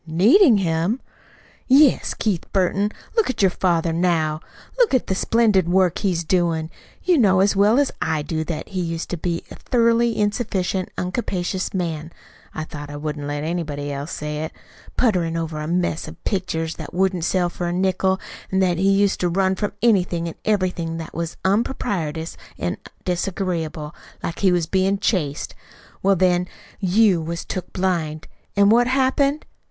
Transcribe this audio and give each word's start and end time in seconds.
"Needing 0.07 0.57
him!" 0.57 0.99
"Yes. 1.67 2.15
Keith 2.15 2.51
Burton, 2.51 2.89
look 3.15 3.29
at 3.29 3.43
your 3.43 3.51
father 3.51 3.93
now. 3.93 4.39
Look 4.79 4.95
at 4.95 5.05
the 5.05 5.13
splendid 5.13 5.69
work 5.69 5.99
he's 5.99 6.23
doin'. 6.23 6.71
You 7.03 7.19
know 7.19 7.39
as 7.39 7.55
well 7.55 7.77
as 7.77 7.91
I 8.01 8.23
do 8.23 8.43
that 8.45 8.69
he 8.69 8.81
used 8.81 9.09
to 9.11 9.17
be 9.17 9.43
a 9.51 9.55
thoroughly 9.55 10.17
insufficient, 10.17 10.89
uncapacious 10.97 11.71
man 11.71 12.11
(though 12.55 12.85
I 12.89 12.95
wouldn't 12.95 13.27
let 13.27 13.43
anybody 13.43 13.91
else 13.91 14.11
say 14.11 14.39
it!), 14.43 14.51
putterin' 14.97 15.37
over 15.37 15.59
a 15.59 15.67
mess 15.67 16.07
of 16.07 16.23
pictures 16.23 16.77
that 16.77 16.95
wouldn't 16.95 17.23
sell 17.23 17.47
for 17.47 17.67
a 17.67 17.71
nickel. 17.71 18.19
An' 18.51 18.57
that 18.57 18.79
he 18.79 18.89
used 18.89 19.19
to 19.19 19.29
run 19.29 19.53
from 19.53 19.73
anything 19.83 20.27
an' 20.27 20.33
everything 20.45 20.97
that 20.97 21.13
was 21.13 21.37
unpropitious 21.45 22.37
an' 22.57 22.77
disagreeable, 23.05 23.93
like 24.23 24.39
he 24.39 24.51
was 24.51 24.65
bein' 24.65 24.97
chased. 24.97 25.53
Well, 26.01 26.15
then 26.15 26.47
you 26.79 27.21
was 27.21 27.45
took 27.45 27.71
blind. 27.71 28.27
An' 28.55 28.69
what 28.69 28.87
happened? 28.87 29.45